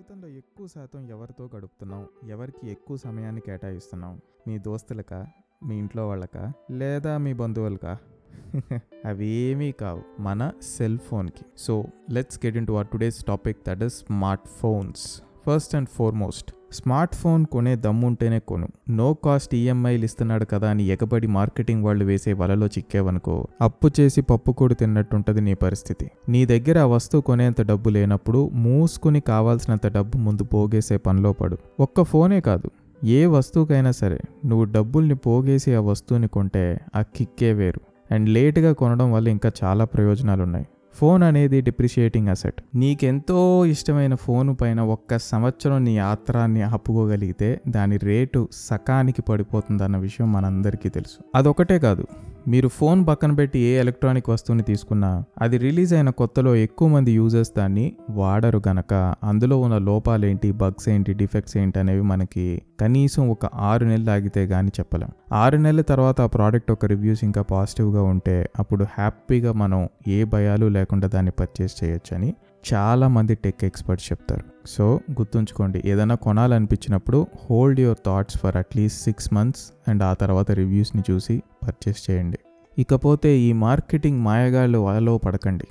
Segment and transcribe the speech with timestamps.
[0.00, 2.28] జీవితంలో ఎక్కువ శాతం ఎవరితో గడుపుతున్నావు?
[2.28, 4.18] ఎవరికి ఎక్కువ సమయాన్ని కేటాయిస్తున్నావు?
[4.48, 5.26] మీ దోస్తులకా?
[5.66, 6.52] మీ ఇంట్లో వాళ్ళకా?
[6.70, 7.98] లేదా మీ బంధువులకా?
[9.04, 10.22] అవేమీ కావు.
[10.22, 11.44] మన సెల్ ఫోన్కి.
[11.56, 15.22] So let's get in to our today's topic that is smart phones.
[15.46, 18.68] First and foremost smart phone కొనే దమ్ముంటేనే కొను.
[18.90, 24.52] నో కాస్ట్ ఈఎంఐలు ఇస్తున్నాడు కదా అని ఎగబడి మార్కెటింగ్ వాళ్ళు వేసే వలలో చిక్కేవనుకో అప్పు చేసి పప్పు
[24.52, 26.10] కూడా తిన్నట్టుంటది నీ పరిస్థితి.
[26.28, 31.58] నీ దగ్గర ఆ వస్తువు కొనేంత డబ్బు లేనప్పుడు మూసుకుని కావాల్సినంత డబ్బు ముందు పోగేసే పనిలో పడు.
[31.80, 32.70] ఒక్క ఫోనే కాదు
[33.04, 37.80] ఏ వస్తువుకైనా సరే నువ్వు డబ్బుల్ని పోగేసి ఆ వస్తువుని కొంటే ఆ కిక్కే వేరు.
[38.14, 42.60] అండ్ లేట్గా కొనడం వల్ల ఇంకా చాలా ప్రయోజనాలు ఉన్నాయి ఫోన్ అనేది డిప్రిషియేటింగ్ అసెట్.
[42.74, 50.88] నీకెంతో ఇష్టమైన ఫోన్ పైన ఒక్క సంవత్సరం నీ యాత్రాన్ని ఆపుకోగలిగితే దాని రేటు సకానికి పడిపోతుందన్న విషయం మనందరికీ
[50.88, 51.24] తెలుసు.
[51.34, 52.06] అదొకటే కాదు
[52.48, 57.52] మీరు ఫోన్ పక్కన పెట్టి ఏ ఎలక్ట్రానిక్ వస్తువుని తీసుకున్నా అది రిలీజ్ అయిన కొత్తలో ఎక్కువ మంది యూజర్స్
[57.58, 59.14] దాన్ని వాడరు గనక.
[59.24, 64.68] అందులో ఉన్న లోపాలేంటి బగ్స్ ఏంటి డిఫెక్ట్స్ ఏంటి అనేవి మనకి కనీసం ఒక ఆరు నెలలు ఆగితే గానీ
[64.68, 65.08] చెప్పలేం.
[65.32, 70.66] ఆరు నెలల తర్వాత ఆ ప్రోడక్ట్ ఒక రివ్యూస్ ఇంకా పాజిటివ్గా ఉంటే అప్పుడు హ్యాపీగా మనం ఏ భయాలు
[70.66, 72.34] లేకుండా దాన్ని పర్చేస్ చేయొచ్చని
[72.72, 74.44] చాలా మంది టెక్ ఎక్స్పర్ట్స్ చెప్తారు.
[74.66, 81.02] సో గుర్తుంచుకోండి ఏదైనా కొనాలనిపించినప్పుడు hold your thoughts for at least six months and ఆ తర్వాత రివ్యూస్ని
[81.10, 82.38] చూసి పర్చేస్ చేయండి.
[82.78, 85.64] ఇకపోతే ఈ మార్కెటింగ్ మాయగాళ్ళు వలలో పడకండి.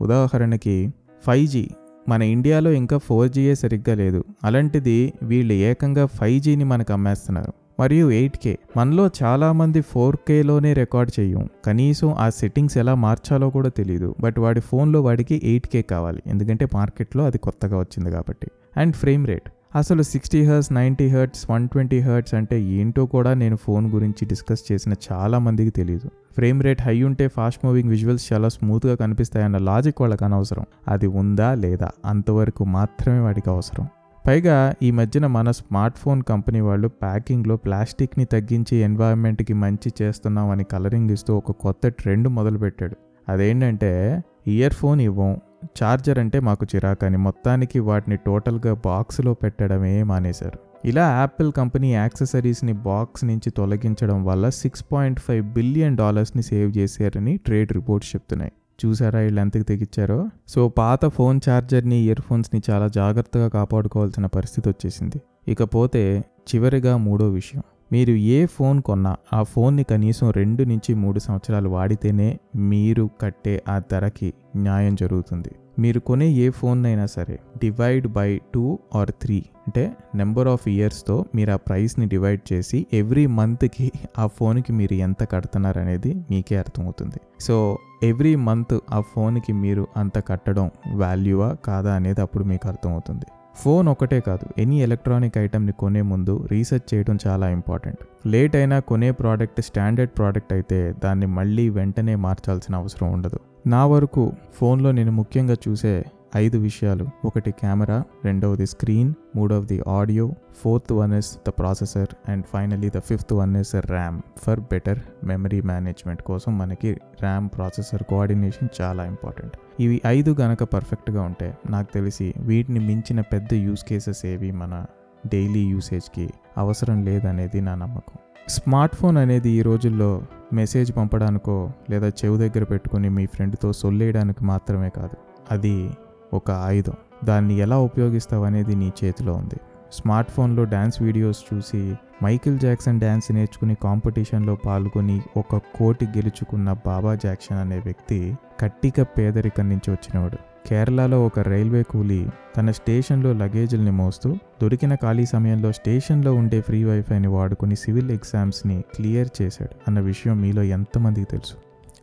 [0.00, 0.94] ఉదాహరణకి
[1.26, 1.68] ఫైవ్ జీ
[2.08, 4.24] మన ఇండియాలో ఇంకా ఫోర్ జీయే సరిగ్గా లేదు.
[4.44, 7.52] అలాంటిది వీళ్ళు ఏకంగా ఫైవ్ జీని మనకు అమ్మేస్తున్నారు.
[7.80, 8.58] మరియు ఎయిట్ కే.
[8.76, 11.48] మనలో చాలామంది ఫోర్ కేలోనే రికార్డ్ చేయం.
[11.64, 16.22] కనీసం ఆ సెట్టింగ్స్ ఎలా మార్చాలో కూడా తెలియదు బట్ వాడి ఫోన్లో వాడికి ఎయిట్ కే కావాలి.
[16.26, 18.46] ఎందుకంటే మార్కెట్లో అది కొత్తగా వచ్చింది కాబట్టి.
[18.76, 19.50] And frame rate.
[19.74, 24.72] అసలు sixty hertz ninety hertz one twenty hertz అంటే ఏంటో కూడా నేను ఫోన్ గురించి డిస్కస్
[24.72, 30.00] చేసిన చాలా మందికి తెలియదు ఫ్రేమ్ రేట్ హై ఉంటే ఫాస్ట్ మూవింగ్ విజువల్స్ చాలా స్మూత్గా కనిపిస్తాయన్న లాజిక్
[30.00, 33.88] వాళ్ళకి అనవసరం అది ఉందా లేదా అంతవరకు మాత్రమే వాడికి అవసరం.
[34.28, 40.64] పైగా ఈ మధ్యన మన స్మార్ట్ ఫోన్ కంపెనీ వాళ్ళు ప్యాకింగ్లో ప్లాస్టిక్ని తగ్గించి ఎన్వైర్న్మెంట్కి మంచి చేస్తున్నాం అని
[40.64, 42.96] కలరింగ్ ఇస్తూ ఒక కొత్త ట్రెండ్ మొదలుపెట్టాడు.
[43.28, 45.40] అదేంటంటే ఇయర్ ఫోన్ ఇవ్వం
[45.82, 50.58] చార్జర్ అంటే మాకు చిరాకని మొత్తానికి వాటిని టోటల్గా బాక్స్లో పెట్టడమే మానేశారు.
[50.84, 57.36] ఇలా యాపిల్ కంపెనీ యాక్సెసరీస్ని బాక్స్ నుంచి తొలగించడం వల్ల సిక్స్ పాయింట్ ఫైవ్ బిలియన్ డాలర్స్ని సేవ్ చేశారని
[57.36, 58.52] ట్రేడ్ రిపోర్ట్స్ చెప్తున్నాయి.
[58.84, 60.28] చూసారా వీళ్ళు ఎంతకు తెగిచ్చారో?
[60.48, 65.20] సో పాత ఫోన్ ఛార్జర్ని ఇయర్ ఫోన్స్ని చాలా జాగ్రత్తగా కాపాడుకోవాల్సిన పరిస్థితి వచ్చేసింది.
[65.48, 66.24] ఇకపోతే
[66.54, 67.62] చివరిగా మూడో విషయం.
[67.92, 73.78] మీరు ఏ ఫోన్ కొన్నా ఆ ఫోన్ని కనీసం రెండు నుంచి మూడు సంవత్సరాలు వాడితేనే మీరు కట్టే ఆ
[73.92, 75.50] ధరకి న్యాయం జరుగుతుంది.
[75.78, 81.24] మీరు కొనే ఏ ఫోన్ అయినా సరే divide by two or three అంటే నెంబర్ ఆఫ్ ఇయర్స్తో
[81.34, 87.20] మీరు ఆ ప్రైస్ని డివైడ్ చేసి ఎవ్రీ మంత్కి ఆ ఫోన్కి మీరు ఎంత కడుతున్నారు అనేది మీకే అర్థమవుతుంది.
[87.40, 93.26] సో ఎవ్రీ మంత్ ఆ ఫోన్కి మీరు అంత కట్టడం వాల్యూవా కాదా అనేది అప్పుడు మీకు అర్థమవుతుంది.
[93.54, 98.28] ఫోన్ ఒకటే కాదు ఎనీ ఎలక్ట్రానిక్ ఐటెంని కొనే ముందు రీసెర్చ్ చేయడం చాలా ఇంపార్టెంట్.
[98.28, 103.38] లేట్ అయినా కొనే ప్రోడక్ట్ స్టాండర్డ్ ప్రోడక్ట్ అయితే దాన్ని మళ్ళీ వెంటనే మార్చాల్సిన అవసరం ఉండదు.
[103.66, 106.04] నా వరకు ఫోన్లో నేను ముఖ్యంగా చూసే
[106.36, 107.06] ఐదు విషయాలు.
[107.24, 113.32] ఒకటి కెమెరా రెండవది స్క్రీన్ మూడవది audio fourth one is the processor and finally the fifth
[113.32, 114.20] one is RAM.
[114.38, 119.54] For better memory management కోసం మనకి ర్యామ్ ప్రాసెసర్ కోఆర్డినేషన్ చాలా ఇంపార్టెంట్.
[119.80, 124.84] ఇవి ఐదు గనక పర్ఫెక్ట్గా ఉంటే నాకు తెలిసి వీటిని మించిన పెద్ద యూస్ కేసెస్ ఏవి మన
[125.26, 128.18] డైలీ యూసేజ్కి అవసరం లేదనేది నా నమ్మకం.
[128.48, 130.22] స్మార్ట్ ఫోన్ అనేది ఈ రోజుల్లో
[130.52, 135.16] మెసేజ్ పంపడానికో లేదా చెవు దగ్గర పెట్టుకొని మీ ఫ్రెండ్తో సొల్లేయడానికి మాత్రమే కాదు.
[135.50, 135.90] అది
[136.34, 136.92] ఒక ఆయుధం.
[137.24, 139.54] దాన్ని ఎలా ఉపయోగిస్తావు అనేది నీ చేతిలో ఉంది.
[139.92, 141.94] స్మార్ట్ ఫోన్లో డ్యాన్స్ వీడియోస్ చూసి
[142.24, 149.68] మైకిల్ జాక్సన్ డ్యాన్స్ నేర్చుకుని కాంపిటీషన్లో పాల్గొని ఒక కోటి గెలుచుకున్న బాబా జాక్సన్ అనే వ్యక్తి కట్టిక పేదరికం
[149.68, 150.38] నుంచి వచ్చినవాడు.
[150.68, 157.28] కేరళలో ఒక రైల్వే కూలీ తన స్టేషన్లో లగేజీల్ని మోస్తూ దొరికిన ఖాళీ సమయంలో స్టేషన్లో ఉండే ఫ్రీ వైఫైని
[157.28, 161.54] వాడుకుని సివిల్ ఎగ్జామ్స్ని క్లియర్ చేశాడు అన్న విషయం మీలో ఎంతమందికి తెలుసు?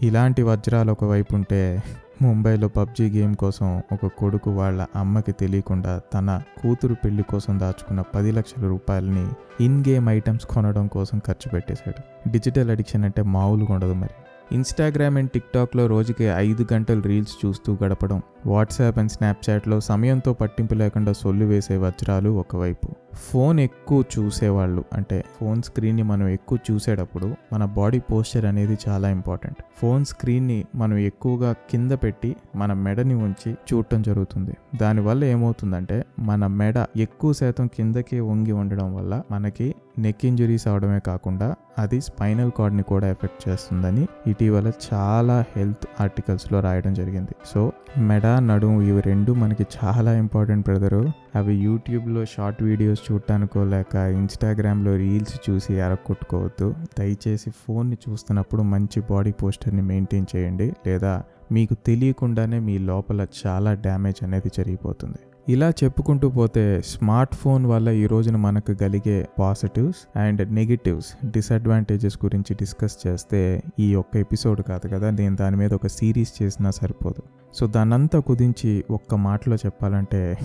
[0.06, 1.84] ఇలాంటి వజ్రాలు ఒకవైపు ఉంటే
[2.22, 8.32] ముంబైలో పబ్జీ గేమ్ కోసం ఒక కొడుకు వాళ్ళ అమ్మకి తెలియకుండా తన కూతురు పెళ్ళి కోసం దాచుకున్న పది
[8.32, 9.28] లక్షల రూపాయలని
[9.64, 12.30] ఇన్ గేమ్ ఐటమ్స్ కొనడం కోసం ఖర్చు పెట్టేశాడు.
[12.30, 14.10] డిజిటల్ అడిక్షన్ అంటే మామూలుగా ఉండదు మరి.
[14.52, 21.14] ఇన్స్టాగ్రామ్ అండ్ టిక్టాక్లో రోజుకి ఐదు గంటలు రీల్స్ చూస్తూ గడపడం వాట్సాప్ అండ్ స్నాప్చాట్లో సమయంతో పట్టింపు లేకుండా
[21.14, 22.88] సొల్లు వేసే వజ్రాలు ఒకవైపు.
[23.14, 29.58] ఫోన్ ఎక్కువ చూసేవాళ్ళు అంటే ఫోన్ స్క్రీన్ని మనం ఎక్కువ చూసేటప్పుడు మన బాడీ పోస్చర్ అనేది చాలా ఇంపార్టెంట్.
[29.78, 34.52] ఫోన్ స్క్రీన్ని మనం ఎక్కువగా కింద పెట్టి మన మెడని ఉంచి చూడటం జరుగుతుంది.
[34.78, 41.56] దానివల్ల ఏమవుతుందంటే మన మెడ ఎక్కువ శాతం కిందకే వంగి ఉండడం వల్ల మనకి నెక్ ఇంజరీస్ అవడమే కాకుండా
[41.80, 47.36] అది స్పైనల్ కార్డ్ని కూడా ఎఫెక్ట్ చేస్తుందని ఇటీవల చాలా హెల్త్ ఆర్టికల్స్లో రాయడం జరిగింది.
[47.46, 53.96] సో మెడ నడుము ఇవి రెండు మనకి చాలా ఇంపార్టెంట్ బ్రదరు అవి యూట్యూబ్లో షార్ట్ వీడియోస్ చూడటానికో లేక
[53.96, 56.76] ఇన్స్టాగ్రామ్లో రీల్స్ చూసి అరక్కొట్టుకోవద్దు.
[57.00, 60.74] దయచేసి ఫోన్ని చూస్తున్నప్పుడు మంచి బాడీ పోస్టర్ని మెయింటైన్ చేయండి.
[60.88, 65.20] లేదా మీకు తెలియకుండానే మీ లోపల చాలా డ్యామేజ్ అనేది జరిగిపోతుంది.
[65.50, 72.54] ఇలా చెప్పుకుంటూ పోతే స్మార్ట్ ఫోన్ వల్ల ఈ రోజున మనకు కలిగే పాజిటివ్స్ అండ్ నెగిటివ్స్ డిసడ్వాంటేజెస్ గురించి
[72.54, 75.10] డిస్కస్ చేస్తే ఈ ఒక్క ఎపిసోడ్ కాదు కదా?
[75.10, 77.24] నేను దాని మీద ఒక సిరీస్ చేసినా సరిపోదు.
[77.54, 80.38] సో దానంతా కుదించి ఒక్క మాటలో చెప్పాలంటే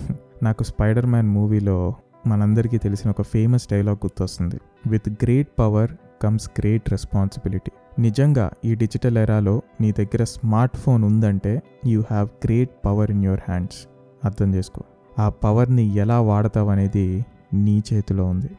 [0.43, 1.95] నాకు స్పైడర్ మ్యాన్ మూవీలో
[2.27, 4.57] మనందరికీ తెలిసిన ఒక ఫేమస్ డైలాగ్ గుర్తొస్తుంది.
[4.87, 5.91] With great power
[6.23, 7.71] comes great responsibility.
[8.03, 13.41] నిజంగా ఈ డిజిటల్ ఎరాలో నీ దగ్గర స్మార్ట్ ఫోన్ ఉందంటే you have great power in your
[13.49, 13.87] hands.
[14.25, 14.83] అర్థం చేసుకో.
[15.19, 18.51] ఆ పవర్ని ఎలా వాడతావు అనేది నీ చేతిలో ఉంది.